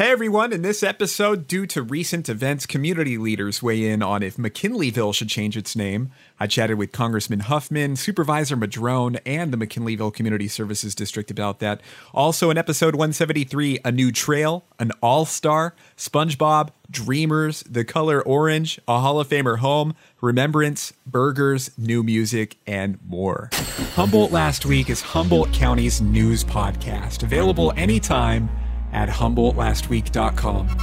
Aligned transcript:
Hey 0.00 0.12
everyone, 0.12 0.54
in 0.54 0.62
this 0.62 0.82
episode, 0.82 1.46
due 1.46 1.66
to 1.66 1.82
recent 1.82 2.30
events, 2.30 2.64
community 2.64 3.18
leaders 3.18 3.62
weigh 3.62 3.86
in 3.86 4.02
on 4.02 4.22
if 4.22 4.38
McKinleyville 4.38 5.14
should 5.14 5.28
change 5.28 5.58
its 5.58 5.76
name. 5.76 6.10
I 6.38 6.46
chatted 6.46 6.78
with 6.78 6.90
Congressman 6.90 7.40
Huffman, 7.40 7.96
Supervisor 7.96 8.56
Madrone, 8.56 9.16
and 9.26 9.52
the 9.52 9.58
McKinleyville 9.58 10.14
Community 10.14 10.48
Services 10.48 10.94
District 10.94 11.30
about 11.30 11.58
that. 11.58 11.82
Also 12.14 12.48
in 12.48 12.56
episode 12.56 12.94
173, 12.94 13.80
a 13.84 13.92
new 13.92 14.10
trail, 14.10 14.64
an 14.78 14.90
all-star, 15.02 15.74
SpongeBob, 15.98 16.70
Dreamers, 16.90 17.62
The 17.64 17.84
Color 17.84 18.22
Orange, 18.22 18.80
a 18.88 19.00
Hall 19.00 19.20
of 19.20 19.28
Famer 19.28 19.58
home, 19.58 19.94
Remembrance, 20.22 20.94
burgers, 21.06 21.72
new 21.76 22.02
music, 22.02 22.56
and 22.66 22.98
more. 23.06 23.50
Humboldt 23.96 24.32
Last 24.32 24.64
Week 24.64 24.88
is 24.88 25.02
Humboldt 25.02 25.52
County's 25.52 26.00
news 26.00 26.42
podcast, 26.42 27.22
available 27.22 27.74
anytime 27.76 28.48
at 28.92 29.08
HumboldtLastWeek.com. 29.08 30.80